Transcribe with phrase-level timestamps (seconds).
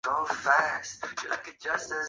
[0.01, 1.37] 他打击和投球两项皆使用
[1.73, 1.95] 右手。